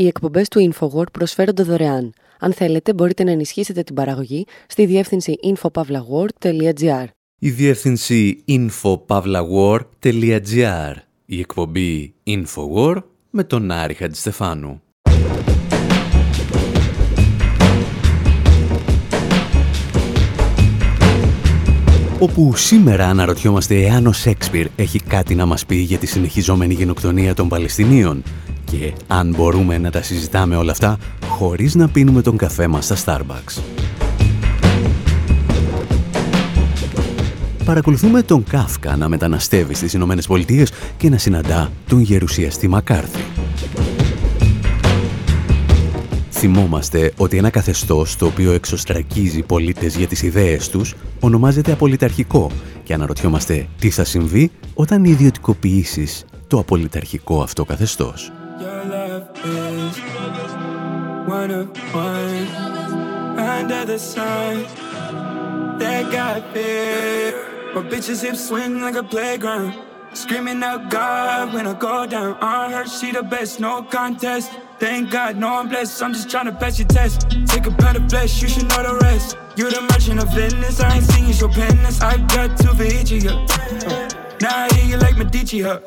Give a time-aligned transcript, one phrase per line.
[0.00, 2.12] Οι εκπομπές του InfoWord προσφέρονται δωρεάν.
[2.38, 7.04] Αν θέλετε, μπορείτε να ενισχύσετε την παραγωγή στη διεύθυνση infopavlagor.gr.
[7.38, 10.94] Η διεύθυνση infopavlagor.gr.
[11.26, 14.82] Η εκπομπή InfoWord με τον Άρη Χατζηστεφάνου.
[22.18, 27.34] όπου σήμερα αναρωτιόμαστε εάν ο Σέξπιρ έχει κάτι να μας πει για τη συνεχιζόμενη γενοκτονία
[27.34, 28.22] των Παλαιστινίων
[28.70, 30.98] και αν μπορούμε να τα συζητάμε όλα αυτά
[31.28, 33.62] χωρίς να πίνουμε τον καφέ μας στα Starbucks.
[37.64, 43.22] Παρακολουθούμε τον Κάφκα να μεταναστεύει στις Ηνωμένες Πολιτείες και να συναντά τον γερουσιαστή Μακάρθη.
[46.30, 52.50] Θυμόμαστε ότι ένα καθεστώς το οποίο εξωστρακίζει πολίτες για τις ιδέες τους ονομάζεται απολυταρχικό
[52.82, 58.32] και αναρωτιόμαστε τι θα συμβεί όταν ιδιωτικοποιήσεις το απολυταρχικό αυτό καθεστώς.
[70.12, 72.34] Screaming out God when I go down.
[72.42, 74.50] On her, she the best, no contest.
[74.78, 76.02] Thank God, no I'm blessed.
[76.02, 77.30] I'm just trying to pass your test.
[77.46, 79.38] Take a pound of flesh, you should know the rest.
[79.56, 82.02] You're the merchant of Venice, I ain't singing your penance.
[82.02, 83.30] I got two for each of you.
[84.42, 85.80] Now I hear you like Medici, huh?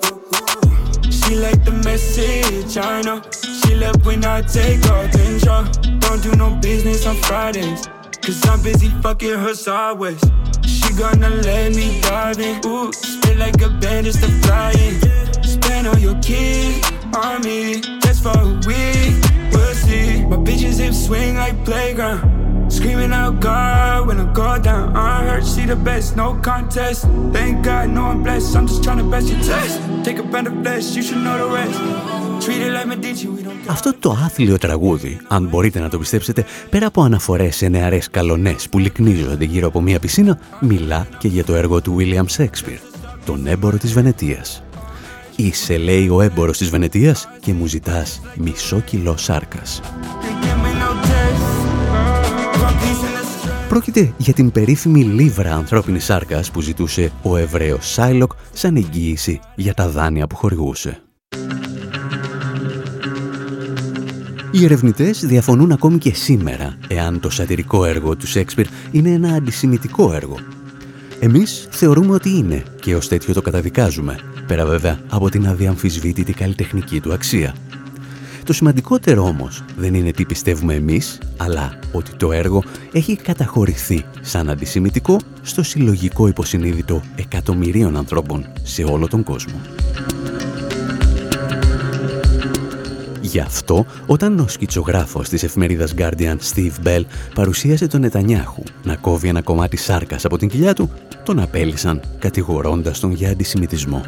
[1.26, 3.22] She like the message, I know.
[3.42, 5.64] She love when I take off control.
[6.00, 7.88] Don't do no business on Fridays.
[8.22, 10.22] Cause I'm busy fucking her sideways.
[10.66, 12.66] She gonna let me dive in.
[12.66, 15.00] Ooh, spit like a bandit to flying.
[15.44, 19.23] Spend all your kids on me just for a week.
[19.54, 20.08] We'll see.
[20.32, 22.22] My bitches hip swing like playground.
[22.78, 24.86] Screaming out God when I go down.
[24.96, 27.00] I heard she the best, no contest.
[27.38, 28.56] Thank God, no I'm blessed.
[28.58, 29.74] I'm just trying to best your test.
[30.08, 31.80] Take a band of flesh, you should know the rest.
[33.68, 38.70] Αυτό το άθλιο τραγούδι, αν μπορείτε να το πιστέψετε, πέρα από αναφορές σε νεαρές καλονές
[38.70, 42.80] που λυκνίζονται γύρω από μια πισίνα, μιλά και για το έργο του William Shakespeare,
[43.26, 44.64] τον έμπορο της Βενετίας.
[45.44, 49.82] Είσαι, λέει ο έμπορος της Βενετίας και μου ζητάς μισό κιλό σάρκας.
[53.70, 59.74] Πρόκειται για την περίφημη λίβρα ανθρώπινης σάρκας που ζητούσε ο Εβραίος Σάιλοκ σαν εγγύηση για
[59.74, 61.02] τα δάνεια που χορηγούσε.
[64.52, 70.14] Οι ερευνητές διαφωνούν ακόμη και σήμερα εάν το σατυρικό έργο του Σέξπιρ είναι ένα αντισημιτικό
[70.14, 70.38] έργο.
[71.24, 77.00] Εμείς θεωρούμε ότι είναι και ως τέτοιο το καταδικάζουμε, πέρα βέβαια από την αδιαμφισβήτητη καλλιτεχνική
[77.00, 77.56] του αξία.
[78.44, 84.50] Το σημαντικότερο όμως δεν είναι τι πιστεύουμε εμείς, αλλά ότι το έργο έχει καταχωρηθεί σαν
[84.50, 89.62] αντισημιτικό στο συλλογικό υποσυνείδητο εκατομμυρίων ανθρώπων σε όλο τον κόσμο.
[93.34, 97.02] Γι' αυτό, όταν ο σκητσογράφος της εφημερίδας Guardian Steve Bell
[97.36, 100.92] παρουσίασε τον Νετανιάχου να κόβει ένα κομμάτι σάρκας από την κοιλιά του,
[101.24, 104.02] τον απέλησαν κατηγορώντας τον για αντισημιτισμό.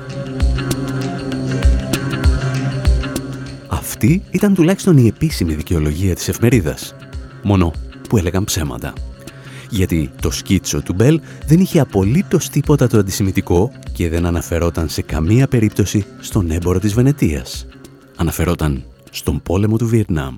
[3.68, 6.96] Αυτή ήταν τουλάχιστον η επίσημη δικαιολογία της εφημερίδας.
[7.44, 7.74] Μόνο
[8.10, 8.94] που έλεγαν ψέματα.
[9.70, 15.02] Γιατί το σκίτσο του Μπέλ δεν είχε απολύτως τίποτα το αντισημιτικό και δεν αναφερόταν σε
[15.02, 17.68] καμία περίπτωση στον έμπορο της Βενετίας.
[18.16, 18.84] Αναφερόταν
[19.16, 20.36] στον πόλεμο του Βιετνάμ.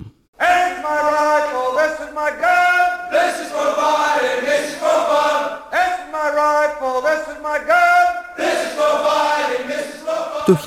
[10.46, 10.58] Το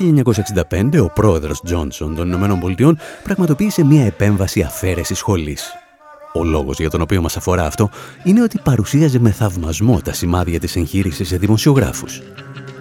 [0.70, 5.72] 1965 ο πρόεδρος Τζόνσον των Ηνωμένων Πολιτειών πραγματοποίησε μια επέμβαση αφαίρεσης σχολής.
[6.32, 7.90] Ο λόγος για τον οποίο μας αφορά αυτό
[8.24, 12.22] είναι ότι παρουσίαζε με θαυμασμό τα σημάδια της εγχείρησης σε δημοσιογράφους.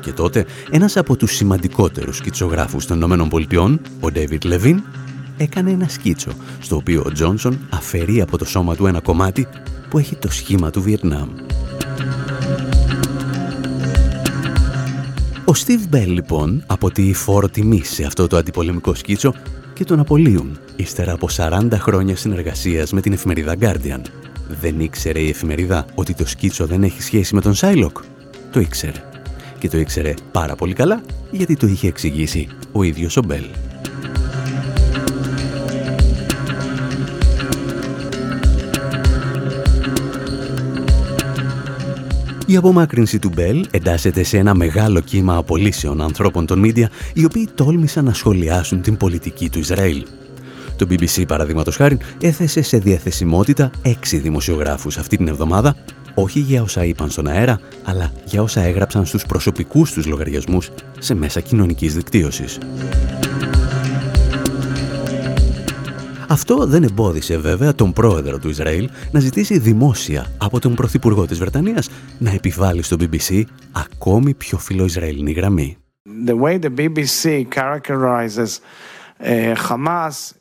[0.01, 4.83] Και τότε ένας από τους σημαντικότερους σκητσογράφους των Ηνωμένων Πολιτειών, ο Ντέιβιτ Λεβίν,
[5.41, 9.47] έκανε ένα σκίτσο, στο οποίο ο Τζόνσον αφαιρεί από το σώμα του ένα κομμάτι
[9.89, 11.29] που έχει το σχήμα του Βιετνάμ.
[15.45, 19.33] Ο Στίβ Μπέλ λοιπόν αποτίει φόρο τιμής σε αυτό το αντιπολεμικό σκίτσο
[19.73, 24.01] και τον απολύουν ύστερα από 40 χρόνια συνεργασίας με την εφημερίδα Guardian.
[24.61, 27.97] Δεν ήξερε η εφημερίδα ότι το σκίτσο δεν έχει σχέση με τον Σάιλοκ;
[28.51, 29.03] Το ήξερε.
[29.59, 31.01] Και το ήξερε πάρα πολύ καλά
[31.31, 33.45] γιατί το είχε εξηγήσει ο ίδιος ο Μπέλ.
[42.51, 47.49] Η απομάκρυνση του Μπέλ εντάσσεται σε ένα μεγάλο κύμα απολύσεων ανθρώπων των μίντια οι οποίοι
[47.55, 50.05] τόλμησαν να σχολιάσουν την πολιτική του Ισραήλ.
[50.75, 55.75] Το BBC, παραδείγματος χάρη, έθεσε σε διαθεσιμότητα έξι δημοσιογράφους αυτή την εβδομάδα,
[56.13, 60.69] όχι για όσα είπαν στον αέρα, αλλά για όσα έγραψαν στους προσωπικούς τους λογαριασμούς
[60.99, 62.57] σε μέσα κοινωνικής δικτύωσης.
[66.31, 71.39] Αυτό δεν εμπόδισε βέβαια τον πρόεδρο του Ισραήλ να ζητήσει δημόσια από τον πρωθυπουργό της
[71.39, 75.77] Βρετανίας να επιβάλλει στο BBC ακόμη πιο φιλοϊσραηλινή γραμμή.
[76.27, 78.59] The way the BBC characterizes
[79.19, 80.40] uh, Hamas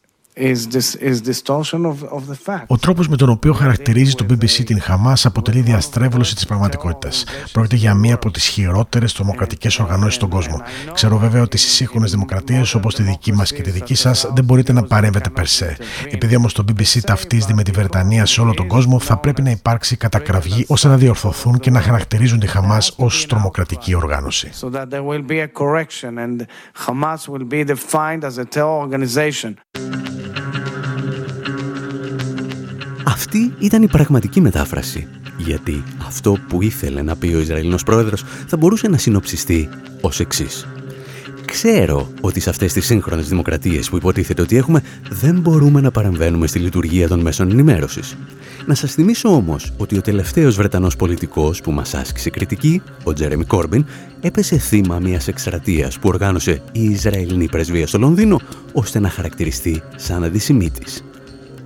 [2.66, 7.24] ο τρόπος με τον οποίο χαρακτηρίζει το BBC την Χαμάς αποτελεί διαστρέβλωση της πραγματικότητας.
[7.52, 10.60] Πρόκειται για μία από τις χειρότερες τρομοκρατικές οργανώσεις στον κόσμο.
[10.92, 14.44] Ξέρω βέβαια ότι στις σύγχρονες δημοκρατίες όπως τη δική μας και τη δική σας δεν
[14.44, 15.76] μπορείτε να παρέμβετε περσέ.
[16.10, 19.50] Επειδή όμως το BBC ταυτίζεται με τη Βρετανία σε όλο τον κόσμο θα πρέπει να
[19.50, 24.50] υπάρξει κατακραυγή ώστε να διορθωθούν και να χαρακτηρίζουν τη Χαμάς ως τρομοκρατική οργάνωση.
[33.20, 35.06] Αυτή ήταν η πραγματική μετάφραση.
[35.38, 39.68] Γιατί αυτό που ήθελε να πει ο Ισραηλινός πρόεδρος θα μπορούσε να συνοψιστεί
[40.00, 40.66] ως εξής.
[41.44, 46.46] Ξέρω ότι σε αυτές τις σύγχρονες δημοκρατίες που υποτίθεται ότι έχουμε δεν μπορούμε να παρεμβαίνουμε
[46.46, 48.16] στη λειτουργία των μέσων ενημέρωσης.
[48.66, 53.44] Να σας θυμίσω όμως ότι ο τελευταίος Βρετανός πολιτικός που μας άσκησε κριτική, ο Τζέρεμι
[53.44, 53.84] Κόρμπιν,
[54.20, 58.40] έπεσε θύμα μιας εκστρατείας που οργάνωσε η Ισραηλινή πρεσβεία στο Λονδίνο
[58.72, 61.04] ώστε να χαρακτηριστεί σαν αντισημίτης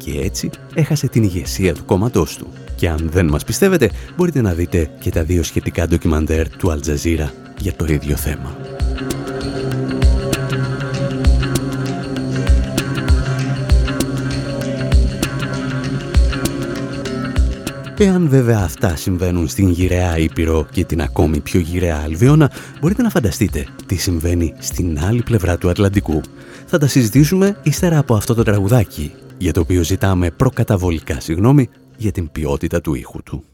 [0.04, 2.46] και έτσι έχασε την ηγεσία του κόμματός του.
[2.76, 7.32] Και αν δεν μας πιστεύετε, μπορείτε να δείτε και τα δύο σχετικά ντοκιμαντέρ του Αλτζαζίρα
[7.58, 8.56] για το ίδιο θέμα.
[17.98, 23.10] Εάν βέβαια αυτά συμβαίνουν στην γυραιά Ήπειρο και την ακόμη πιο γυραιά Αλβιώνα, μπορείτε να
[23.10, 26.20] φανταστείτε τι συμβαίνει στην άλλη πλευρά του Ατλαντικού.
[26.66, 32.12] Θα τα συζητήσουμε ύστερα από αυτό το τραγουδάκι για το οποίο ζητάμε προκαταβολικά συγγνώμη για
[32.12, 33.44] την ποιότητα του ήχου του.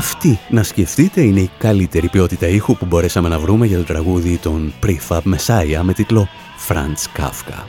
[0.00, 4.38] Αυτή, να σκεφτείτε, είναι η καλύτερη ποιότητα ήχου που μπορέσαμε να βρούμε για το τραγούδι
[4.38, 6.28] των Prefab Messiah με τίτλο
[6.68, 7.64] Franz Kafka.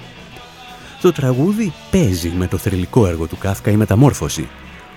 [1.01, 4.47] Το τραγούδι παίζει με το θρηλυκό έργο του Κάφκα η μεταμόρφωση,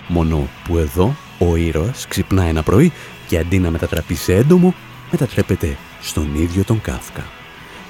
[0.09, 2.93] μόνο που εδώ ο ήρωας ξυπνά ένα πρωί
[3.29, 4.75] και αντί να μετατραπεί σε έντομο,
[5.11, 7.25] μετατρέπεται στον ίδιο τον Κάφκα.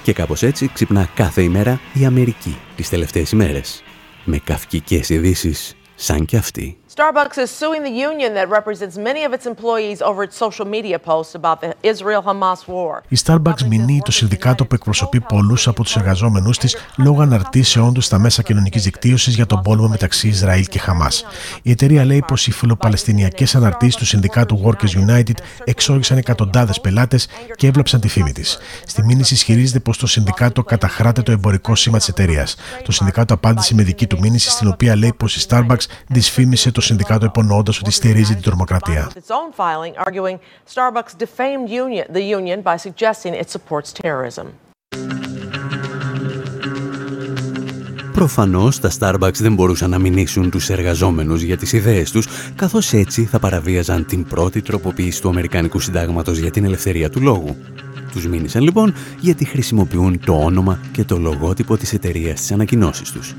[0.03, 3.83] Και κάπως έτσι ξυπνά κάθε ημέρα η Αμερική τις τελευταίες ημέρες,
[4.25, 6.77] με καυκικές ειδήσεις σαν κι αυτή.
[6.97, 10.99] Starbucks is suing the union that represents many of its employees over its social media
[11.11, 13.03] posts about the Israel-Hamas war.
[13.09, 18.05] Η Starbucks μηνύει το συνδικάτο που εκπροσωπεί πολλούς από τους εργαζόμενους της λόγω αναρτήσεών τους
[18.05, 21.25] στα μέσα κοινωνικής δικτύωσης για τον πόλεμο μεταξύ Ισραήλ και Χαμάς.
[21.63, 25.35] Η εταιρεία λέει πως οι φιλοπαλαιστινιακές αναρτήσεις του συνδικάτου Workers United
[25.65, 28.59] εξόργησαν εκατοντάδες πελάτες και έβλαψαν τη φήμη της.
[28.87, 32.57] Στη μήνυση ισχυρίζεται πως το συνδικάτο καταχράται το εμπορικό σήμα της εταιρείας.
[32.85, 36.81] Το συνδικάτο απάντησε με δική του μήνυση στην οποία λέει πως η Starbucks δυσφήμισε το
[36.85, 39.11] συνδικάτο υπονοώντας ότι στηρίζει την τρομοκρατία.
[48.13, 53.25] Προφανώς τα Starbucks δεν μπορούσαν να μηνύσουν τους εργαζόμενους για τις ιδέες τους, καθώς έτσι
[53.25, 57.57] θα παραβίαζαν την πρώτη τροποποίηση του Αμερικανικού Συντάγματος για την ελευθερία του λόγου.
[58.13, 63.35] Τους μήνυσαν λοιπόν γιατί χρησιμοποιούν το όνομα και το λογότυπο της εταιρείας στις ανακοινώσεις τους.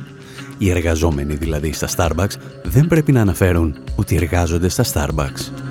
[0.58, 5.66] Οι εργαζόμενοι δηλαδή στα Starbucks δεν πρέπει να αναφέρουν ότι εργάζονται στα Starbucks.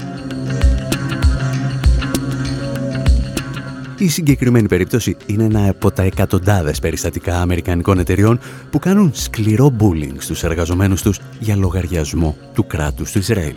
[3.98, 8.38] Η συγκεκριμένη περίπτωση είναι ένα από τα εκατοντάδες περιστατικά αμερικανικών εταιριών
[8.70, 13.56] που κάνουν σκληρό bullying στους εργαζομένους τους για λογαριασμό του κράτους του Ισραήλ.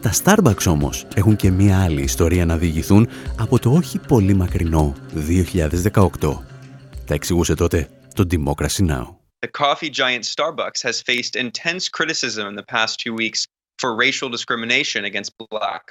[0.00, 4.94] Τα Starbucks όμως έχουν και μία άλλη ιστορία να διηγηθούν από το όχι πολύ μακρινό
[5.92, 6.08] 2018.
[7.06, 9.13] Τα εξηγούσε τότε το Democracy Now!
[9.44, 13.46] The coffee giant Starbucks has faced intense criticism in the past two weeks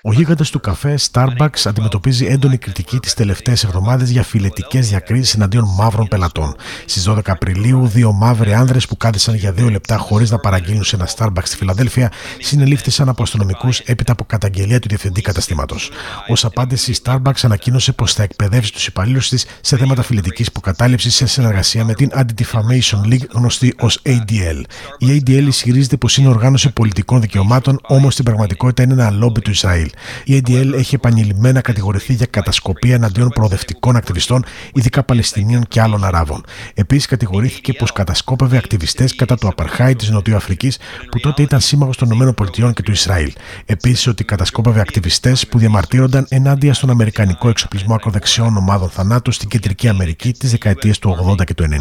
[0.03, 5.65] Ο γίγαντας του καφέ Starbucks αντιμετωπίζει έντονη κριτική τις τελευταίες εβδομάδες για φιλετικές διακρίσεις εναντίον
[5.77, 6.55] μαύρων πελατών.
[6.85, 10.95] Στις 12 Απριλίου, δύο μαύροι άνδρες που κάθισαν για δύο λεπτά χωρίς να παραγγείλουν σε
[10.95, 15.91] ένα Starbucks στη Φιλαδέλφια συνελήφθησαν από αστυνομικούς έπειτα από καταγγελία του διευθυντή καταστήματος.
[16.29, 21.15] Ω απάντηση, η Starbucks ανακοίνωσε πως θα εκπαιδεύσει τους υπαλλήλους της σε θέματα φιλετικής υποκατάληψης
[21.15, 24.61] σε συνεργασία με την Anti-Defamation League γνωστή ως ADL.
[24.97, 29.49] Η ADL ισχυρίζεται πως είναι οργάνωση πολιτικών δικαιωμάτων όμως στην πραγματικότητα είναι ένα λόμπι του
[29.49, 29.89] Ισραήλ.
[30.23, 36.43] Η ADL έχει επανειλημμένα κατηγορηθεί για κατασκοπία εναντίον προοδευτικών ακτιβιστών, ειδικά Παλαιστινίων και άλλων Αράβων.
[36.73, 40.71] Επίσης, κατηγορήθηκε πως κατασκόπευε ακτιβιστές κατά του Απαρχάη της Νοτιοαφρική,
[41.11, 43.33] που τότε ήταν σύμμαχος των ΗΠΑ και του Ισραήλ.
[43.65, 49.87] Επίσης, ότι κατασκόπευε ακτιβιστές που διαμαρτύρονταν ενάντια στον Αμερικανικό εξοπλισμό ακροδεξιών ομάδων θανάτου στην Κεντρική
[49.87, 51.73] Αμερική τι δεκαετίε του 80 και του 90.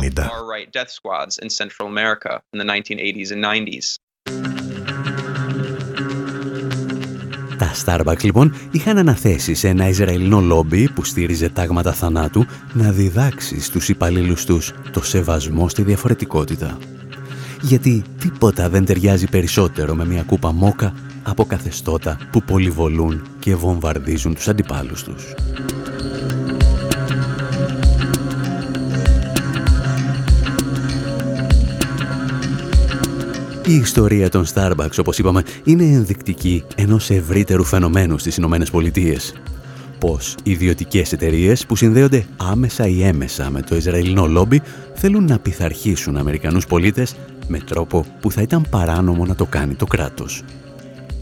[7.62, 13.60] Τα Starbucks λοιπόν είχαν αναθέσει σε ένα Ισραηλινό λόμπι που στήριζε τάγματα θανάτου να διδάξει
[13.60, 16.78] στους υπαλλήλους τους το σεβασμό στη διαφορετικότητα.
[17.60, 20.92] Γιατί τίποτα δεν ταιριάζει περισσότερο με μια κούπα μόκα
[21.22, 25.34] από καθεστώτα που πολυβολούν και βομβαρδίζουν τους αντιπάλους τους.
[33.66, 39.34] Η ιστορία των Starbucks, όπως είπαμε, είναι ενδεικτική ενός ευρύτερου φαινομένου στις Ηνωμένες Πολιτείες.
[39.98, 44.62] Πως ιδιωτικές εταιρείες που συνδέονται άμεσα ή έμεσα με το Ισραηλινό λόμπι
[44.94, 47.16] θέλουν να πειθαρχήσουν Αμερικανούς πολίτες
[47.48, 50.42] με τρόπο που θα ήταν παράνομο να το κάνει το κράτος.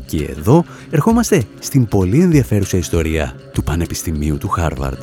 [0.06, 5.02] Και εδώ ερχόμαστε στην πολύ ενδιαφέρουσα ιστορία του Πανεπιστημίου του Χάρβαρντ.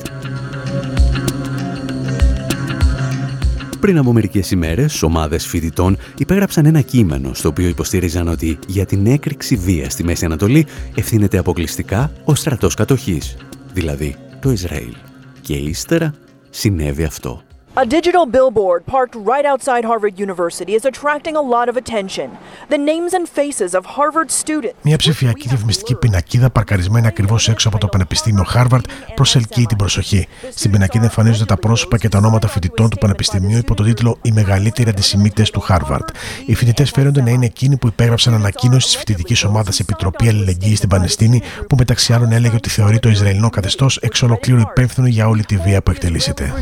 [3.80, 9.06] Πριν από μερικές ημέρες, ομάδες φοιτητών υπέγραψαν ένα κείμενο στο οποίο υποστήριζαν ότι για την
[9.06, 13.36] έκρηξη βία στη Μέση Ανατολή ευθύνεται αποκλειστικά ο στρατός κατοχής,
[13.72, 14.94] δηλαδή το Ισραήλ.
[15.40, 16.14] Και ύστερα
[16.50, 17.42] συνέβη αυτό.
[17.84, 22.28] A digital billboard parked right outside Harvard University is attracting a lot of attention.
[22.74, 24.74] The names and faces of Harvard students.
[24.82, 28.80] Μια ψηφιακή διαφημιστική πινακίδα παρκαρισμένη ακριβώς έξω από το Πανεπιστήμιο Harvard
[29.14, 30.28] προσελκύει την προσοχή.
[30.54, 34.32] Στην πινακίδα εμφανίζονται τα πρόσωπα και τα ονόματα φοιτητών του Πανεπιστημίου υπό τον τίτλο Οι
[34.32, 36.08] μεγαλύτεροι αντισημίτες του Harvard.
[36.46, 40.88] Οι φοιτητές φέρονται να είναι εκείνοι που υπέγραψαν ανακοίνωση της φοιτητικής ομάδας Επιτροπή Αλληλεγγύης στην
[40.88, 45.44] Παλαιστίνη, που μεταξύ άλλων έλεγε ότι θεωρεί το Ισραηλινό καθεστώς εξ ολοκλήρου υπεύθυνο για όλη
[45.44, 46.52] τη βία που εκτελήσεται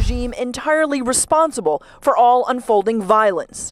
[1.14, 3.68] responsible for all unfolding violence.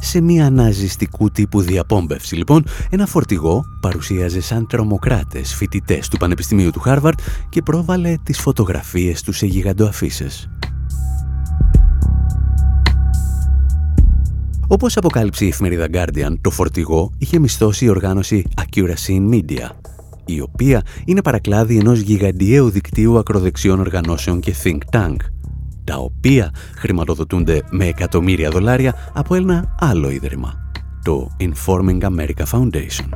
[0.00, 6.80] Σε μια ναζιστικού τύπου διαπόμπευση, λοιπόν, ένα φορτηγό παρουσίαζε σαν τρομοκράτες φοιτητές του Πανεπιστημίου του
[6.80, 7.18] Χάρβαρτ
[7.48, 10.48] και πρόβαλε τις φωτογραφίες του σε γιγαντοαφίσες.
[14.68, 19.68] Όπως αποκάλυψε η εφημερίδα Guardian, το φορτηγό είχε μισθώσει η οργάνωση Accuracy Media,
[20.26, 25.16] η οποία είναι παρακλάδι ενός γιγαντιαίου δικτύου ακροδεξιών οργανώσεων και think tank,
[25.84, 30.70] τα οποία χρηματοδοτούνται με εκατομμύρια δολάρια από ένα άλλο ίδρυμα,
[31.04, 33.08] το Informing America Foundation.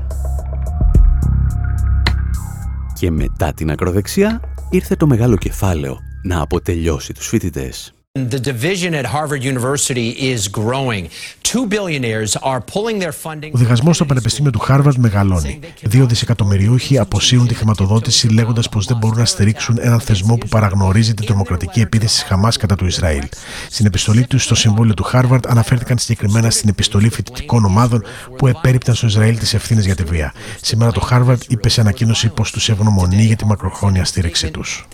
[2.94, 4.40] Και μετά την ακροδεξιά
[4.70, 7.94] ήρθε το μεγάλο κεφάλαιο να αποτελειώσει τους φοιτητές.
[8.18, 11.10] The division at Harvard University is growing.
[11.42, 13.52] Two billionaires are pulling their funding.
[13.54, 15.58] Ο διχασμός στο Πανεπιστήμιο του Harvard μεγαλώνει.
[15.82, 21.14] Δύο δισεκατομμυριούχοι αποσύρουν τη χρηματοδότηση λέγοντας πως δεν μπορούν να στηρίξουν έναν θεσμό που παραγνωρίζει
[21.14, 23.28] την τρομοκρατική επίθεση της Χαμάς κατά του Ισραήλ.
[23.70, 28.04] Στην επιστολή τους στο Συμβούλιο του Harvard αναφέρθηκαν συγκεκριμένα στην επιστολή φοιτητικών ομάδων
[28.36, 30.32] που επέριπταν στο Ισραήλ τις ευθύνες για τη βία.
[30.60, 34.86] Σήμερα το Harvard είπε σε ανακοίνωση πως τους ευγνωμονεί για τη μακροχρόνια στήριξή τους.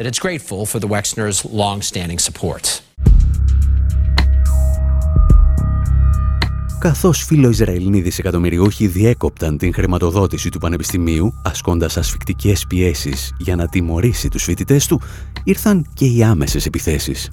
[6.78, 14.42] Καθώς φιλοϊσραηλινοί δισεκατομμυριούχοι διέκοπταν την χρηματοδότηση του Πανεπιστημίου, ασκώντας ασφικτικές πιέσεις για να τιμωρήσει τους
[14.42, 15.00] φοιτητές του,
[15.45, 17.30] ήρθαν και οι άμεσες επιθέσεις.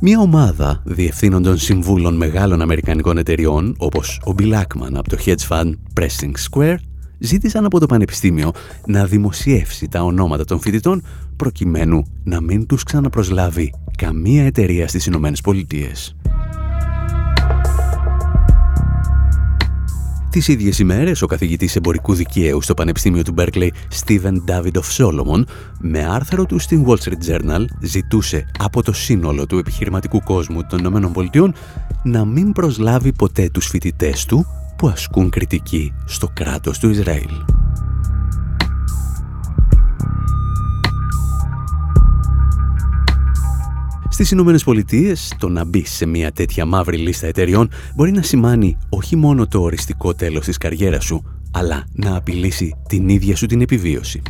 [0.00, 5.72] Μια ομάδα διευθύνοντων συμβούλων μεγάλων αμερικανικών εταιριών, όπως ο Bill Ackman από το hedge fund
[6.00, 6.76] Pressing Square,
[7.18, 8.50] ζήτησαν από το Πανεπιστήμιο
[8.86, 11.02] να δημοσιεύσει τα ονόματα των φοιτητών
[11.36, 16.16] προκειμένου να μην τους ξαναπροσλάβει καμία εταιρεία στις Ηνωμένες Πολιτείες.
[20.34, 23.68] Τις ίδιες ημέρες, ο καθηγητής εμπορικού δικαίου στο Πανεπιστήμιο του Berkeley,
[24.04, 25.44] Steven David of Solomon,
[25.80, 30.78] με άρθρο του στην Wall Street Journal, ζητούσε από το σύνολο του επιχειρηματικού κόσμου των
[30.78, 31.52] ΗΠΑ
[32.02, 37.53] να μην προσλάβει ποτέ τους φοιτητές του που ασκούν κριτική στο κράτος του Ισραήλ.
[44.14, 48.76] Στις Ηνωμένες Πολιτείες, το να μπει σε μια τέτοια μαύρη λίστα εταιριών μπορεί να σημάνει
[48.88, 53.60] όχι μόνο το οριστικό τέλος της καριέρας σου, αλλά να απειλήσει την ίδια σου την
[53.60, 54.22] επιβίωση.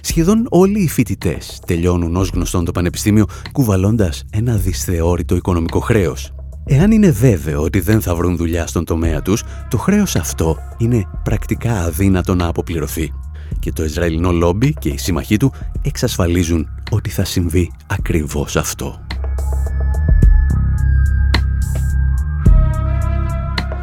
[0.00, 6.34] Σχεδόν όλοι οι φοιτητές τελειώνουν ως γνωστόν το πανεπιστήμιο κουβαλώντας ένα δυσθεώρητο οικονομικό χρέος.
[6.64, 11.04] Εάν είναι βέβαιο ότι δεν θα βρουν δουλειά στον τομέα τους, το χρέος αυτό είναι
[11.22, 13.12] πρακτικά αδύνατο να αποπληρωθεί.
[13.60, 19.06] Και το Ισραηλινό λόμπι και οι σύμμαχοί του εξασφαλίζουν ότι θα συμβεί ακριβώς αυτό.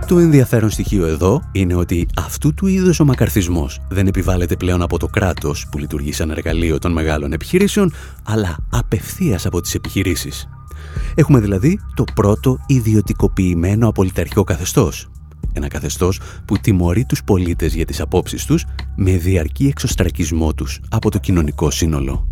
[0.07, 4.99] Το ενδιαφέρον στοιχείο εδώ είναι ότι αυτού του είδους ο μακαρθισμός δεν επιβάλλεται πλέον από
[4.99, 10.47] το κράτος που λειτουργεί σαν εργαλείο των μεγάλων επιχειρήσεων, αλλά απευθείας από τις επιχειρήσεις.
[11.15, 15.07] Έχουμε δηλαδή το πρώτο ιδιωτικοποιημένο απολυταρχικό καθεστώς.
[15.53, 21.11] Ένα καθεστώς που τιμωρεί τους πολίτες για τις απόψεις τους με διαρκή εξωστρακισμό τους από
[21.11, 22.27] το κοινωνικό σύνολο.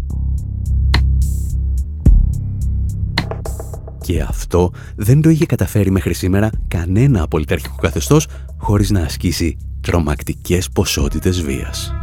[4.01, 10.69] Και αυτό δεν το είχε καταφέρει μέχρι σήμερα κανένα απολυταρχικό καθεστώς χωρίς να ασκήσει τρομακτικές
[10.69, 11.93] ποσότητες βίας.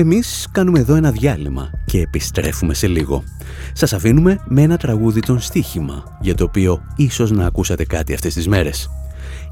[0.00, 3.24] Εμείς κάνουμε εδώ ένα διάλειμμα και επιστρέφουμε σε λίγο.
[3.72, 8.34] Σας αφήνουμε με ένα τραγούδι των στοίχημα, για το οποίο ίσως να ακούσατε κάτι αυτές
[8.34, 8.90] τις μέρες.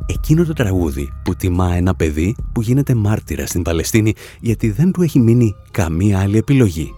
[0.07, 5.03] Εκείνο το τραγούδι που τιμά ένα παιδί που γίνεται μάρτυρα στην Παλαιστίνη γιατί δεν του
[5.03, 6.95] έχει μείνει καμία άλλη επιλογή.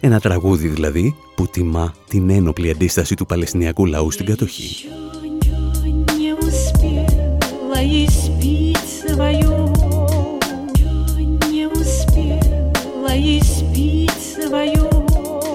[0.00, 4.86] Ένα τραγούδι δηλαδή που τιμά την ένοπλη αντίσταση του Παλαιστινιακού λαού στην κατοχή.
[13.16, 13.55] places.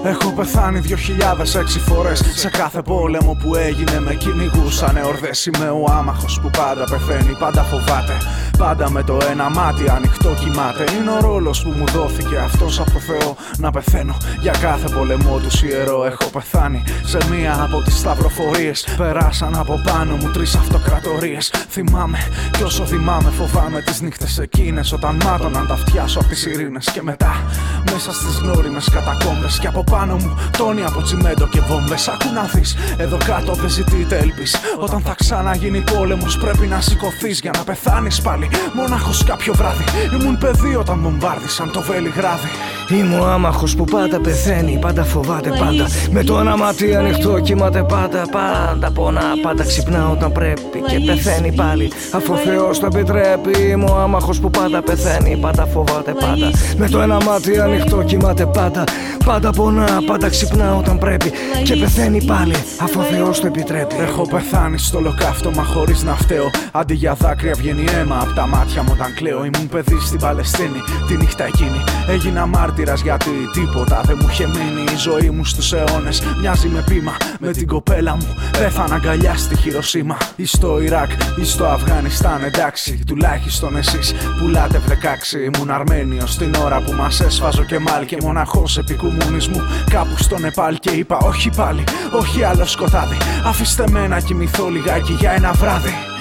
[0.04, 2.22] Έχω πεθάνει 2006 φορές.
[2.34, 5.46] Σε κάθε πόλεμο που έγινε με κυνηγούσανε ορδές.
[5.46, 8.16] Είμαι ο άμαχος που πάντα πεθαίνει, πάντα φοβάται.
[8.58, 10.84] Πάντα με το ένα μάτι ανοιχτό κοιμάται.
[11.00, 14.16] Είναι ο ρόλος που μου δόθηκε αυτός από το Θεό Να πεθαίνω.
[14.40, 16.82] Για κάθε πολεμό του ιερό Έχω πεθάνει.
[17.04, 21.52] Σε μία από τις σταυροφορίες Περάσαν από πάνω μου τρεις αυτοκρατορίες.
[21.68, 22.18] Θυμάμαι
[22.56, 26.90] κι όσο θυμάμαι φοβάμαι τις νύχτες εκείνες Όταν μάτωναν τα αυτιά σου από τις ειρήνες.
[26.90, 27.44] Και μετά
[27.92, 32.42] μέσα στις γνώριμες κατακόμπες Και από πάνω μου τόνι από τσιμέντο και βόμβες Ακού να
[32.42, 37.64] δεις, εδώ κάτω δεν ζητείτε έλπις Όταν θα ξαναγίνει πόλεμος πρέπει να σηκωθείς για να
[37.64, 39.84] πεθάνεις πάλι Μονάχος κάποιο βράδυ
[40.20, 42.48] Ήμουν παιδί όταν βομβάρδισαν το Βελιγράδι
[42.90, 45.86] Είμαι ο άμαχος που πάντα πεθαίνει, πάντα φοβάται πάντα.
[46.10, 49.22] Με το ένα μάτι ανοιχτό κοιμάται πάντα, πάντα πονά.
[49.42, 51.90] Πάντα ξυπνά όταν πρέπει και πεθαίνει πάλι.
[52.12, 56.50] Αφού ο Θεός το επιτρέπει, είμαι ο άμαχος που πάντα πεθαίνει, πάντα φοβάται πάντα.
[56.76, 58.84] Με το ένα μάτι ανοιχτό κοιμάται πάντα,
[59.24, 59.81] πάντα πονά.
[60.06, 61.30] Πάντα ξυπνά όταν πρέπει
[61.62, 62.54] και πεθαίνει πάλι.
[62.80, 63.94] Αφού ο Θεός το επιτρέπει.
[64.00, 66.50] Έχω πεθάνει στο λοκαύτωμα χωρίς να φταίω.
[66.72, 69.44] Αντί για δάκρυα βγαίνει αίμα από τα μάτια μου όταν κλαίω.
[69.44, 71.84] Ήμουν παιδί στην Παλαιστίνη τη νύχτα εκείνη.
[72.08, 76.22] Έγινα μάρτι γιατί τίποτα δεν μου είχε μείνει η ζωή μου στους αιώνες.
[76.40, 78.34] Μοιάζει με πείμα με την κοπέλα μου.
[78.58, 80.16] Πέθανα αγκαλιά στη Χειροσύμα.
[80.36, 83.00] Ή στο Ιράκ ή στο Αφγανιστάν, εντάξει.
[83.06, 85.38] Τουλάχιστον εσείς πουλάτε 16.
[85.38, 89.60] Ήμουν Αρμένιος την ώρα που μας έσφαζω και μάλ και μοναχός επί κομμουνισμού.
[89.90, 93.16] Κάπου στο Νεπάλ και είπα όχι πάλι, όχι άλλο σκοτάδι.
[93.46, 96.11] Αφήστε με να κοιμηθώ λιγάκι για ένα βράδυ.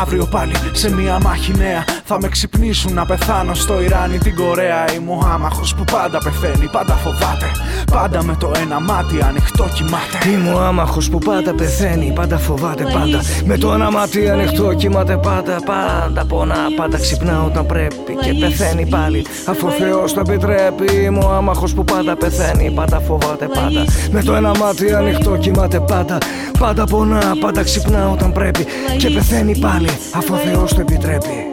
[0.00, 4.34] Αύριο πάλι σε μια μάχη νέα θα με ξυπνήσουν να πεθάνω στο Ιράν ή την
[4.36, 4.92] Κορέα.
[4.94, 7.46] Είμαι ο άμαχο που πάντα πεθαίνει, πάντα φοβάται.
[7.92, 10.28] Πάντα με το ένα μάτι ανοιχτό κοιμάται.
[10.32, 12.82] Είμαι ο άμαχο που πάντα πεθαίνει, πάντα φοβάται.
[12.82, 15.16] Πάντα με το ένα μάτι ανοιχτό κοιμάται.
[15.16, 19.24] Πάντα, πάντα πονά, πάντα ξυπνά όταν πρέπει και πεθαίνει πάλι.
[19.46, 20.96] Αφού ο Θεός το επιτρέπει.
[21.04, 23.46] Είμαι ο άμαχο που πάντα πεθαίνει, πάντα φοβάται.
[23.46, 25.80] Πάντα με το ένα μάτι ανοιχτό κοιμάται.
[25.80, 26.18] Πάντα,
[26.58, 31.50] πάντα πονά, πάντα ξυπνά όταν πρέπει και πεθαίνει πάλι πάλι αφού ο Θεός το επιτρέπει.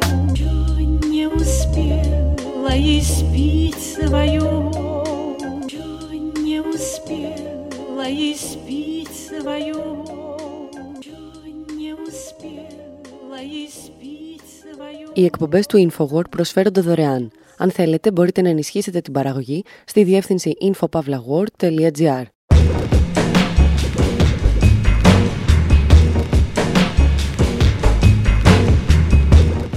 [15.14, 17.32] Οι εκπομπές του InfoWord προσφέρονται δωρεάν.
[17.58, 22.24] Αν θέλετε, μπορείτε να ενισχύσετε την παραγωγή στη διεύθυνση infopavlagor.gr.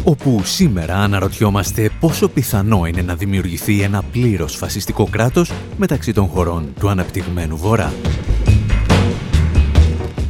[0.08, 6.72] όπου σήμερα αναρωτιόμαστε πόσο πιθανό είναι να δημιουργηθεί ένα πλήρως φασιστικό κράτος μεταξύ των χωρών
[6.80, 7.92] του αναπτυγμένου Βορρά.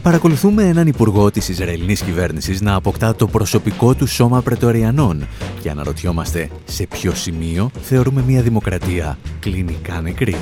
[0.03, 5.27] Παρακολουθούμε έναν υπουργό της Ισραηλινής κυβέρνησης να αποκτά το προσωπικό του σώμα πρετοριανών
[5.61, 10.37] και αναρωτιόμαστε σε ποιο σημείο θεωρούμε μια δημοκρατία κλινικά νεκρή.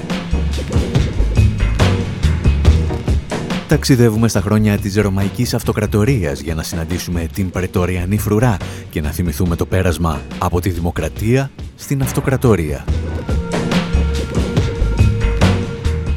[3.74, 8.56] Ταξιδεύουμε στα χρόνια της Ρωμαϊκής Αυτοκρατορίας για να συναντήσουμε την Πρετοριανή Φρουρά
[8.90, 12.84] και να θυμηθούμε το πέρασμα από τη Δημοκρατία στην Αυτοκρατορία.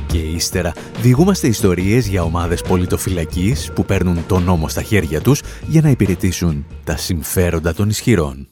[0.07, 5.81] Και ύστερα διηγούμαστε ιστορίες για ομάδες πολιτοφυλακής που παίρνουν τον νόμο στα χέρια τους για
[5.81, 8.47] να υπηρετήσουν τα συμφέροντα των ισχυρών.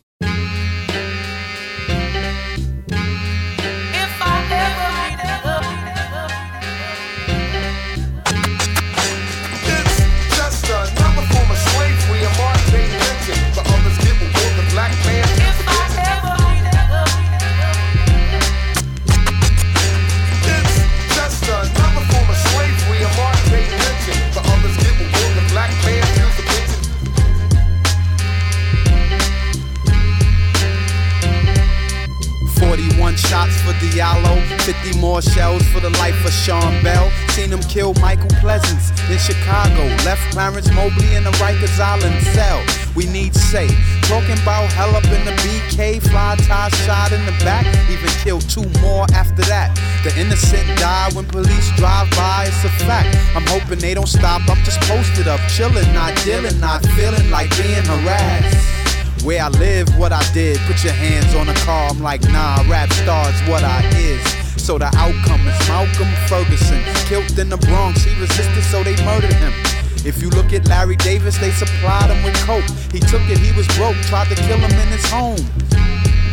[36.43, 37.09] Sean Bell.
[37.29, 39.83] Seen him kill Michael Pleasance in Chicago.
[40.03, 42.61] Left Clarence Mobley in the Rikers Island cell.
[42.95, 43.67] We need say.
[44.03, 46.01] Talking about hell up in the BK.
[46.01, 47.65] Fly tie shot in the back.
[47.89, 49.73] Even killed two more after that.
[50.03, 52.45] The innocent die when police drive by.
[52.47, 53.15] It's a fact.
[53.35, 54.41] I'm hoping they don't stop.
[54.49, 59.25] I'm just posted up, chilling, not dealing, not feeling like being harassed.
[59.25, 60.59] Where I live, what I did.
[60.67, 61.89] Put your hands on the car.
[61.89, 64.44] I'm like, nah, rap stars, what I is.
[64.65, 68.01] So the outcome is Malcolm Ferguson, killed in the Bronx.
[68.01, 69.53] He resisted, so they murdered him.
[70.01, 72.65] If you look at Larry Davis, they supplied him with coke.
[72.89, 75.37] He took it, he was broke, tried to kill him in his home.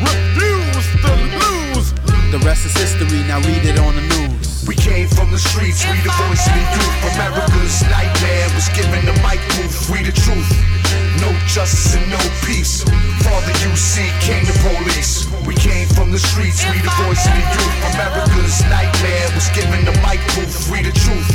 [0.00, 1.12] Refuse to
[1.44, 1.92] lose.
[2.32, 4.64] The rest is history, now read it on the news.
[4.66, 7.12] We came from the streets, we the voice of the youth.
[7.12, 10.81] America's nightmare was given the mic move, we the truth.
[11.20, 12.84] No justice and no peace.
[13.24, 15.26] Father UC came the police.
[15.46, 17.76] We came from the streets, we the voice of the youth.
[17.94, 21.28] America's nightmare was given the mic proof, free the truth.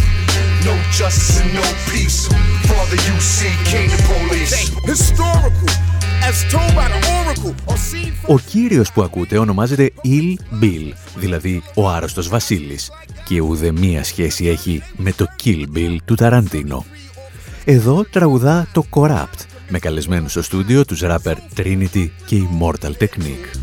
[0.65, 2.27] No justice and no peace.
[2.69, 3.39] Father UC
[3.71, 4.53] came the police.
[4.85, 5.87] Historical.
[8.25, 12.91] Ο κύριος που ακούτε ονομάζεται Il Bill, δηλαδή ο άρρωστος Βασίλης
[13.25, 16.85] και ουδε μία σχέση έχει με το Kill Bill του Ταραντίνο.
[17.65, 23.57] Εδώ τραγουδά το Corrupt, με καλεσμένους στο στούντιο τους ράπερ Trinity και Immortal Technique.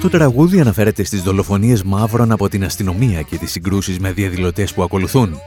[0.00, 4.82] Το τραγούδι αναφέρεται στις δολοφονίες μαύρων από την αστυνομία και τις συγκρούσεις με διαδηλωτές που
[4.82, 5.40] ακολουθούν.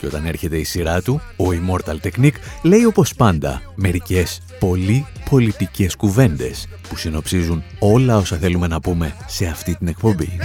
[0.00, 5.96] Και όταν έρχεται η σειρά του, ο Immortal Technique λέει όπως πάντα μερικές πολύ πολιτικές
[5.96, 10.38] κουβέντες που συνοψίζουν όλα όσα θέλουμε να πούμε σε αυτή την εκπομπή.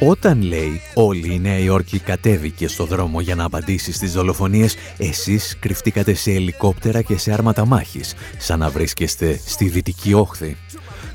[0.00, 5.56] Όταν λέει όλη η Νέα Υόρκη κατέβηκε στο δρόμο για να απαντήσει στις δολοφονίες, εσείς
[5.60, 10.56] κρυφτήκατε σε ελικόπτερα και σε άρματα μάχης, σαν να βρίσκεστε στη Δυτική Όχθη.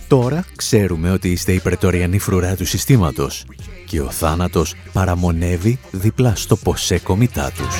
[0.07, 3.45] Τώρα ξέρουμε ότι είστε η πρετοριανή φρουρά του συστήματος
[3.85, 7.75] και ο θάνατος παραμονεύει δίπλα στο ποσέ κομιτά τους.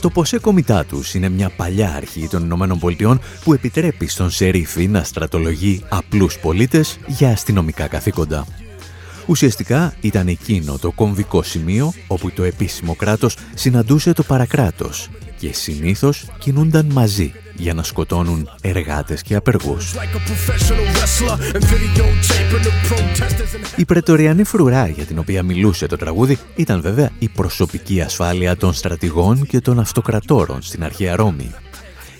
[0.00, 5.02] Το Ποσέ Κομιτάτους είναι μια παλιά αρχή των Ηνωμένων Πολιτειών που επιτρέπει στον Σερίφη να
[5.02, 8.46] στρατολογεί απλούς πολίτες για αστυνομικά καθήκοντα.
[9.26, 15.08] Ουσιαστικά ήταν εκείνο το κομβικό σημείο όπου το επίσημο κράτος συναντούσε το παρακράτος
[15.40, 19.94] και συνήθως κινούνταν μαζί για να σκοτώνουν εργάτες και απεργούς.
[23.76, 28.72] Η πρετοριανή φρουρά για την οποία μιλούσε το τραγούδι ήταν βέβαια η προσωπική ασφάλεια των
[28.72, 31.50] στρατηγών και των αυτοκρατόρων στην αρχαία Ρώμη.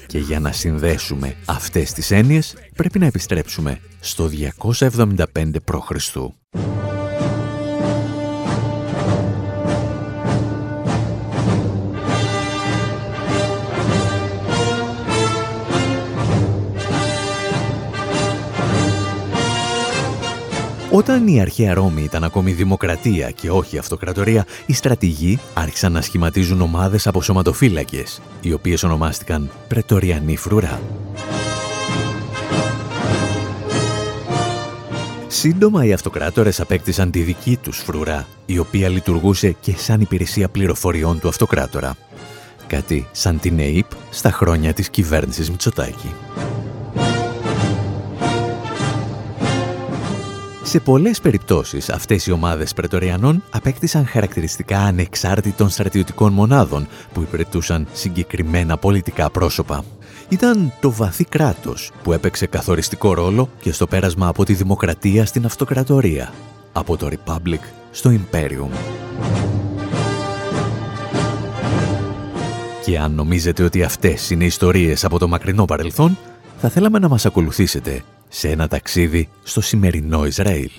[0.06, 4.30] Και για να συνδέσουμε αυτές τις έννοιες πρέπει να επιστρέψουμε στο
[4.61, 5.24] 275
[5.64, 5.90] π.Χ.
[20.92, 26.61] Όταν η αρχαία Ρώμη ήταν ακόμη δημοκρατία και όχι αυτοκρατορία, οι στρατηγοί άρχισαν να σχηματίζουν
[26.61, 30.81] ομάδες από σωματοφύλακες, οι οποίες ονομάστηκαν Πρετοριανή Φρουρά.
[35.26, 41.20] Σύντομα οι αυτοκράτορες απέκτησαν τη δική τους φρουρά, η οποία λειτουργούσε και σαν υπηρεσία πληροφοριών
[41.20, 41.96] του αυτοκράτορα.
[42.66, 46.14] Κάτι σαν την ΕΙΠ στα χρόνια της κυβέρνησης Μητσοτάκη.
[50.70, 58.76] Σε πολλές περιπτώσεις αυτές οι ομάδες πρετοριανών απέκτησαν χαρακτηριστικά ανεξάρτητων στρατιωτικών μονάδων που υπηρετούσαν συγκεκριμένα
[58.76, 59.85] πολιτικά πρόσωπα.
[60.28, 65.44] Ήταν το βαθύ κράτος που έπαιξε καθοριστικό ρόλο και στο πέρασμα από τη δημοκρατία στην
[65.44, 66.33] αυτοκρατορία,
[66.72, 68.70] από το Republic στο Imperium.
[72.85, 76.18] Και αν νομίζετε ότι αυτές είναι ιστορίες από το μακρινό παρελθόν,
[76.61, 78.02] θα θέλαμε να μας ακολουθήσετε
[78.33, 80.71] σε ένα ταξίδι στο σημερινό Ισραήλ.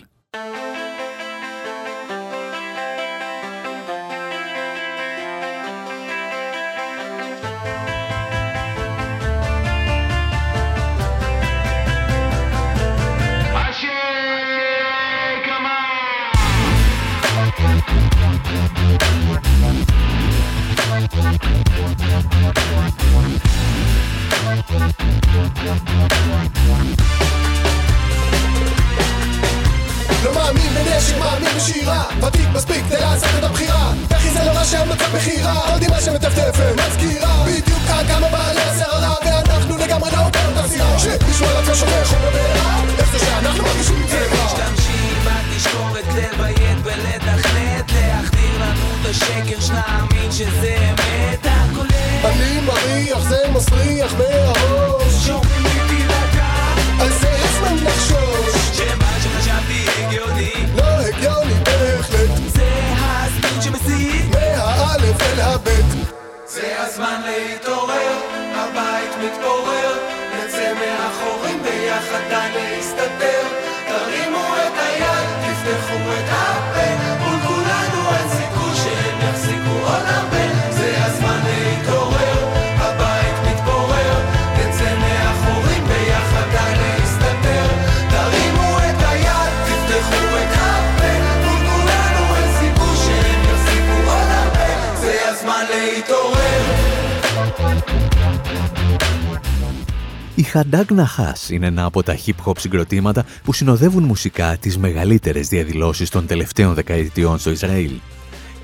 [100.52, 106.10] Η Χαντάκ Ναχάς είναι ένα από τα hip-hop συγκροτήματα που συνοδεύουν μουσικά τις μεγαλύτερες διαδηλώσεις
[106.10, 107.92] των τελευταίων δεκαετιών στο Ισραήλ.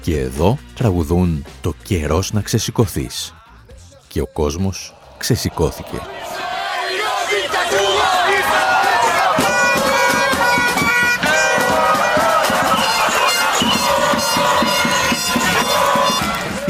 [0.01, 3.33] Και εδώ τραγουδούν «Το καιρός να ξεσηκωθείς».
[4.07, 6.01] Και ο κόσμος ξεσηκώθηκε.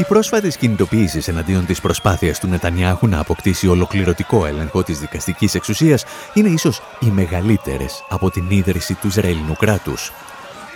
[0.08, 6.48] Πρόσφατες κινητοποιήσεις εναντίον της προσπάθειας του Νετανιάχου να αποκτήσει ολοκληρωτικό έλεγχο της δικαστικής εξουσίας είναι
[6.48, 10.12] ίσως οι μεγαλύτερες από την ίδρυση του Ισραηλινού κράτους.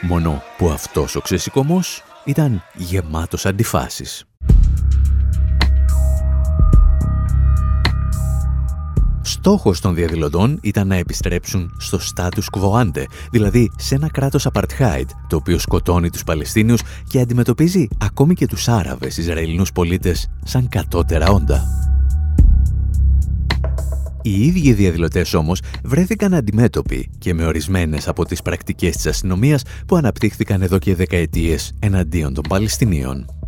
[0.00, 4.24] Μόνο που αυτός ο ξεσηκωμός ήταν γεμάτος αντιφάσεις.
[9.22, 15.04] Στόχος των διαδηλωτών ήταν να επιστρέψουν στο status quo ante, δηλαδή σε ένα κράτος apartheid,
[15.28, 21.30] το οποίο σκοτώνει τους Παλαιστίνιους και αντιμετωπίζει ακόμη και τους Άραβες Ισραηλινούς πολίτες σαν κατώτερα
[21.30, 21.64] όντα.
[24.22, 29.96] Οι ίδιοι διαδηλωτές όμως βρέθηκαν αντιμέτωποι και με ορισμένες από τις πρακτικές της αστυνομίας που
[29.96, 33.41] αναπτύχθηκαν εδώ και δεκαετίες εναντίον των Παλαιστινίων.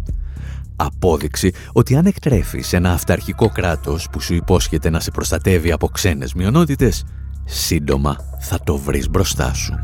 [0.76, 6.34] Απόδειξη ότι αν εκτρέφεις ένα αυταρχικό κράτος που σου υπόσχεται να σε προστατεύει από ξένες
[6.34, 7.04] μειονότητες,
[7.44, 9.74] σύντομα θα το βρεις μπροστά σου.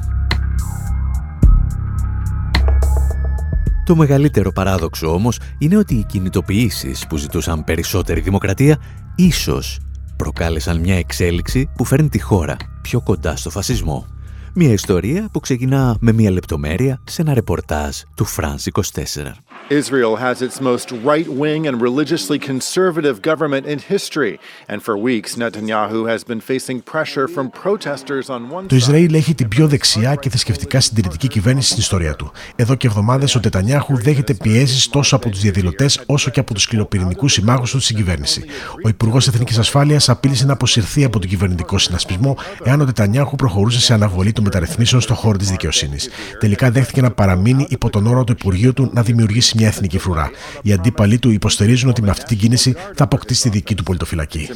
[3.85, 8.79] Το μεγαλύτερο παράδοξο όμως είναι ότι οι κινητοποιήσεις που ζητούσαν περισσότερη δημοκρατία
[9.15, 9.79] ίσως
[10.17, 14.07] προκάλεσαν μια εξέλιξη που φέρνει τη χώρα πιο κοντά στο φασισμό.
[14.55, 18.81] Μια ιστορία που ξεκινά με μια λεπτομέρεια σε ένα ρεπορτάζ του France 24.
[19.71, 24.35] Israel has its most right wing and religiously conservative government in history.
[24.69, 29.35] And for weeks, Netanyahu has been facing pressure from protesters on one Το Ισραήλ έχει
[29.35, 32.33] την πιο δεξιά και θρησκευτικά συντηρητική κυβέρνηση στην ιστορία του.
[32.57, 36.67] Εδώ και εβδομάδες ο Νετανιάχου δέχεται πιέσεις τόσο από τους διαδηλωτές όσο και από τους
[36.67, 38.45] κληροπυρηνικούς συμμάχους τους στην κυβέρνηση.
[38.85, 43.81] Ο Υπουργός Εθνικής Ασφάλειας απείλησε να αποσυρθεί από τον κυβερνητικό συνασπισμό εάν ο Νετανιάχου προχωρούσε
[43.81, 46.09] σε αναβολή των μεταρρυθμίσεων στον χώρο της δικαιοσύνης.
[46.39, 50.31] Τελικά δέχτηκε να παραμείνει υπό τον όρο του Υπουργείου του να δημιουργήσει μια εθνική φρουρά.
[50.63, 54.49] Οι αντίπαλοι του υποστηρίζουν ότι με αυτή την κίνηση θα αποκτήσει τη δική του πολιτοφυλακή.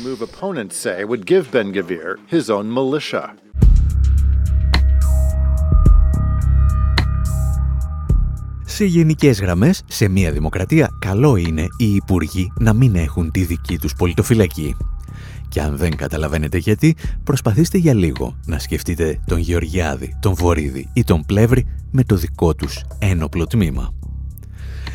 [8.67, 13.79] Σε γενικές γραμμές, σε μια δημοκρατία, καλό είναι οι υπουργοί να μην έχουν τη δική
[13.79, 14.77] τους πολιτοφυλακή.
[15.49, 21.05] Και αν δεν καταλαβαίνετε γιατί, προσπαθήστε για λίγο να σκεφτείτε τον Γεωργιάδη, τον Βορύδη ή
[21.05, 23.95] τον Πλεύρη με το δικό τους ένοπλο τμήμα.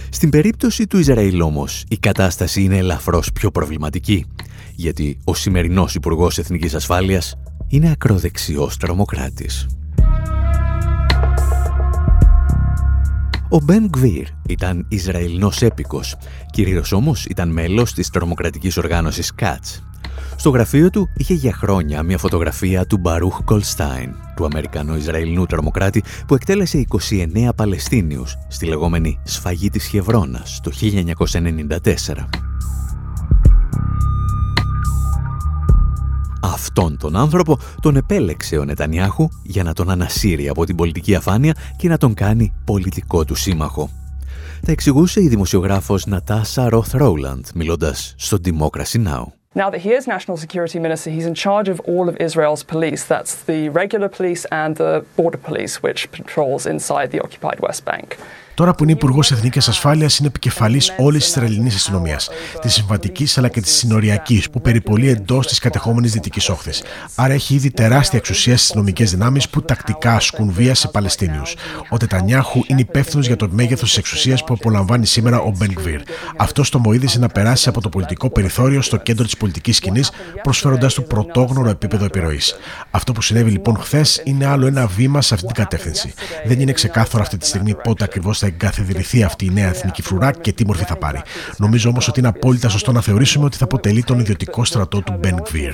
[0.09, 4.25] Στην περίπτωση του Ισραήλ όμως, η κατάσταση είναι ελαφρώς πιο προβληματική,
[4.75, 7.35] γιατί ο σημερινός Υπουργός Εθνικής Ασφάλειας
[7.67, 9.67] είναι ακροδεξιός τρομοκράτης.
[13.49, 16.15] Ο Μπεν Γκβίρ ήταν Ισραηλινός έπικος,
[16.51, 19.83] κυρίως όμως ήταν μέλος της τρομοκρατικής οργάνωσης ΚΑΤΣ
[20.35, 26.35] στο γραφείο του είχε για χρόνια μια φωτογραφία του Μπαρούχ Κολστάιν, του Αμερικανό-Ισραηλινού τρομοκράτη που
[26.35, 32.29] εκτέλεσε 29 Παλαιστίνιους στη λεγόμενη «Σφαγή της Χευρώνας» το 1994.
[36.43, 41.56] Αυτόν τον άνθρωπο τον επέλεξε ο Νετανιάχου για να τον ανασύρει από την πολιτική αφάνεια
[41.78, 43.89] και να τον κάνει πολιτικό του σύμμαχο.
[44.65, 49.23] Τα εξηγούσε η δημοσιογράφος Νατάσα Ροθ Ρόουλαντ μιλώντας στο Democracy Now!
[49.56, 53.02] Now that he is National Security Minister, he's in charge of all of Israel's police.
[53.13, 58.08] That's the regular police and the border police, which patrols inside the occupied West Bank.
[58.60, 62.30] Τώρα που είναι Υπουργός Εθνικής Ασφάλειας, είναι επικεφαλής όλης της Ισραηλινής αστυνομίας,
[62.62, 66.84] της συμβατικής αλλά και της συνοριακής, που περιπολεί εντός της κατεχόμενης Δυτικής Όχθης.
[67.15, 71.56] Άρα έχει ήδη τεράστια εξουσία στις αστυνομικές δυνάμεις που τακτικά ασκούν βία σε Παλαιστίνιους.
[71.89, 76.02] Ο Τετανιάχου είναι υπεύθυνος για το μέγεθος της εξουσίας που απολαμβάνει σήμερα ο Μπεν Γκβίρ.
[76.38, 80.12] Αυτό το βοήθησε να περάσει από το πολιτικό περιθώριο στο κέντρο της πολιτικής σκηνής,
[80.43, 82.56] προσφέροντά του πρωτόγνωρο επίπεδο επιρροής.
[82.91, 86.13] Αυτό που συνέβη λοιπόν χθες είναι άλλο ένα βήμα σε αυτή την κατεύθυνση.
[86.45, 90.31] Δεν είναι ξεκάθαρο αυτή τη στιγμή πότε ακριβώς θα εγκαθιδρυθεί αυτή η νέα εθνική φρουρά
[90.31, 91.21] και τι μορφή θα πάρει.
[91.57, 95.19] Νομίζω όμως ότι είναι απόλυτα σωστό να θεωρήσουμε ότι θα αποτελεί τον ιδιωτικό στρατό του
[95.23, 95.73] Ben Gvir.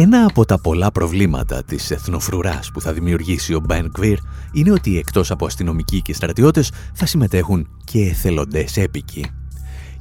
[0.00, 4.18] Ένα από τα πολλά προβλήματα της εθνοφρουράς που θα δημιουργήσει ο Μπεν Γκβίρ
[4.52, 9.30] είναι ότι εκτός από αστυνομικοί και στρατιώτες θα συμμετέχουν και εθελοντές έπικοι.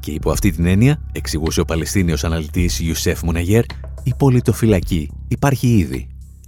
[0.07, 3.63] Και υπό αυτή την έννοια, εξηγούσε ο Παλαιστίνιος αναλυτής Ιουσέφ Μουναγέρ,
[4.03, 6.07] η πολιτοφυλακή υπάρχει ήδη.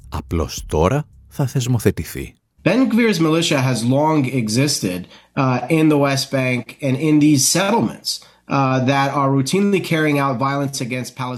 [0.09, 2.33] Απλώς τώρα θα θεσμοθετηθεί.
[2.63, 5.01] Ben Gvir's militia has long existed
[5.35, 8.09] uh, in the West Bank and in these settlements.
[8.51, 8.79] Uh,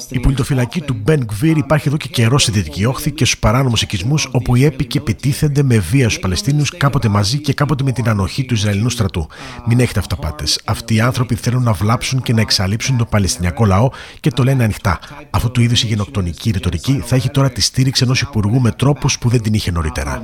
[0.10, 3.82] η πολιτοφυλακή του Μπεν Γκβίρ υπάρχει εδώ και καιρό στη Δυτική Όχθη και στους παράνομους
[3.82, 8.10] οικισμούς όπου οι έπικοι επιτίθενται με βία στους Παλαιστίνιους κάποτε μαζί και κάποτε με την
[8.10, 9.28] ανοχή του Ισραηλινού στρατού.
[9.67, 10.62] Μην έχετε αυταπάτες.
[10.65, 14.63] Αυτοί οι άνθρωποι θέλουν να βλάψουν και να εξαλείψουν τον Παλαιστινιακό λαό και το λένε
[14.63, 15.00] ανοιχτά.
[15.30, 19.17] Αυτού του είδους η γενοκτονική ρητορική θα έχει τώρα τη στήριξη ενός υπουργού με τρόπους
[19.17, 20.21] που δεν την είχε νωρίτερα.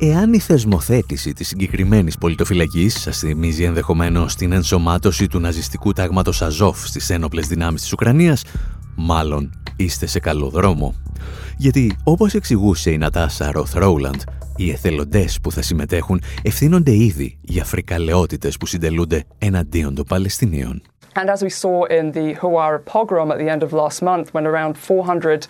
[0.00, 6.86] Εάν η θεσμοθέτηση της συγκεκριμένης πολιτοφυλακής σας θυμίζει ενδεχομένως την ενσωμάτωση του ναζιστικού τάγματος Αζόφ
[6.86, 8.44] στις ένοπλες δυνάμεις της Ουκρανίας,
[8.96, 10.94] μάλλον είστε σε καλό δρόμο.
[11.56, 14.20] Γιατί όπως εξηγούσε η Νατάσα Ροθ Ρόουλαντ,
[14.56, 20.82] οι εθελοντές που θα συμμετέχουν ευθύνονται ήδη για φρικαλαιότητες που συντελούνται εναντίον των Παλαιστινίων.
[21.14, 24.46] And as we saw in the Huwara pogrom at the end of last month, when
[24.46, 25.46] around 400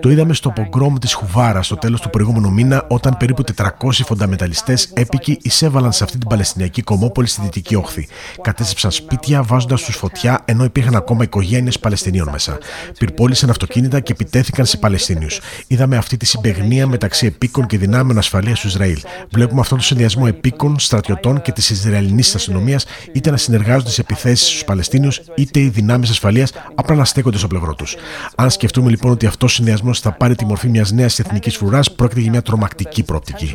[0.00, 4.90] το είδαμε στο πογκρόμ της Χουβάρα στο τέλος του προηγούμενου μήνα όταν περίπου 400 φονταμεταλιστές
[4.94, 8.08] έπικοι εισέβαλαν σε αυτή την Παλαιστινιακή κομμόπολη στη Δυτική Όχθη.
[8.40, 12.58] Κατέστρεψαν σπίτια βάζοντας τους φωτιά ενώ υπήρχαν ακόμα οικογένειες Παλαιστινίων μέσα.
[12.98, 15.40] Πυρπόλησαν αυτοκίνητα και επιτέθηκαν σε Παλαιστίνιους.
[15.66, 19.00] Είδαμε αυτή τη συμπεγνία μεταξύ επίκων και δυνάμεων ασφαλείας του Ισραήλ.
[19.30, 24.48] Βλέπουμε αυτόν τον συνδυασμό επίκων, στρατιωτών και της Ισραηλινής αστυνομίας είτε να συνεργάζονται σε επιθέσεις
[24.48, 26.30] στους Παλαιστίνιους είτε οι δυνάμεις ασφαλείας
[26.74, 27.96] απλά να στέκονται στο πλευρό τους.
[28.36, 31.92] Αν σκεφτούμε λοιπόν ότι αυτός ο συνδυασμός θα πάρει τη μορφή μιας νέας εθνικής φρουράς,
[31.92, 33.54] πρόκειται για μια τρομακτική προοπτική.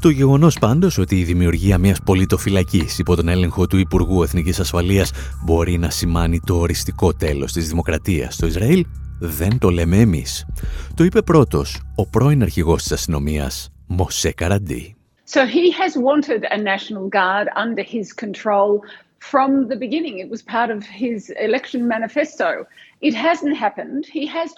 [0.00, 5.10] Το γεγονός πάντως ότι η δημιουργία μιας πολιτοφυλακής υπό τον έλεγχο του Υπουργού Εθνικής Ασφαλείας
[5.44, 8.86] μπορεί να σημάνει το οριστικό τέλος της δημοκρατίας στο Ισραήλ
[9.18, 10.46] δεν το λέμε εμείς.
[10.94, 14.96] Το είπε πρώτος ο πρώην αρχηγός της αστυνομίας, Μωσέ Καραντή.
[15.34, 18.80] So he has wanted a National Guard under his control
[19.18, 20.18] from the beginning.
[20.24, 22.48] It was part of his election manifesto.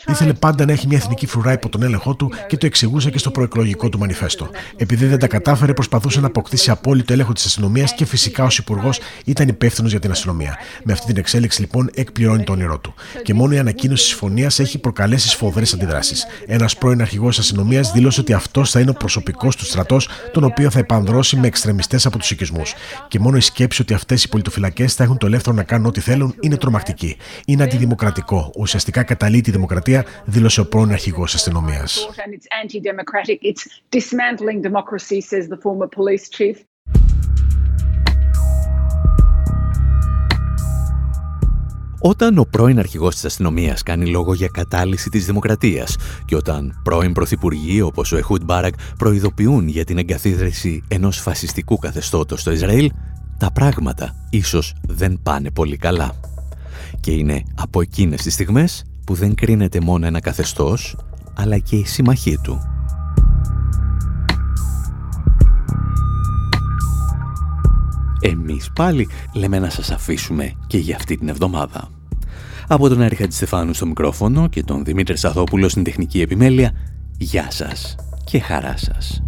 [0.06, 3.18] Ήθελε πάντα να έχει μια εθνική φρουρά υπό τον έλεγχό του και το εξηγούσε και
[3.18, 4.50] στο προεκλογικό του μανιφέστο.
[4.76, 9.00] Επειδή δεν τα κατάφερε, προσπαθούσε να αποκτήσει απόλυτο έλεγχο της αστυνομίας και φυσικά ως υπουργός
[9.24, 10.58] ήταν υπεύθυνος για την αστυνομία.
[10.84, 12.94] Με αυτή την εξέλιξη λοιπόν εκπληρώνει το όνειρό του.
[13.22, 16.26] Και μόνο η ανακοίνωση της συμφωνία έχει προκαλέσει σφοδρές αντιδράσεις.
[16.46, 20.70] Ένας πρώην αρχηγός αστυνομίας δήλωσε ότι αυτός θα είναι ο προσωπικός του στρατός, τον οποίο
[20.70, 22.74] θα επανδρώσει με εξτρεμιστές από τους οικισμούς.
[23.08, 26.00] Και μόνο η σκέψη ότι αυτές οι πολιτοφυλακές θα έχουν το ελεύθερο να κάνουν ό,τι
[26.00, 27.16] θέλουν είναι τρομακτική.
[27.46, 32.08] Είναι αντιδημοκρατικό Ουσιαστικά καταλύει τη δημοκρατία, δήλωσε ο πρώην αρχηγός αστυνομίας.
[42.00, 47.12] Όταν ο πρώην αρχηγός της αστυνομίας κάνει λόγο για κατάλυση της δημοκρατίας και όταν πρώην
[47.12, 52.90] πρωθυπουργοί όπως ο Εχούντ Μπάρακ προειδοποιούν για την εγκαθίδρυση ενός φασιστικού καθεστώτος στο Ισραήλ,
[53.38, 56.14] τα πράγματα ίσως δεν πάνε πολύ καλά
[57.00, 60.96] και είναι από εκείνες τις στιγμές που δεν κρίνεται μόνο ένα καθεστώς,
[61.34, 62.60] αλλά και η συμμαχή του.
[68.20, 71.88] Εμείς πάλι λέμε να σας αφήσουμε και για αυτή την εβδομάδα.
[72.68, 76.72] Από τον Έρη Στεφάνου στο μικρόφωνο και τον Δημήτρη Σαθόπουλο στην τεχνική επιμέλεια,
[77.18, 77.94] γεια σας
[78.24, 79.27] και χαρά σας.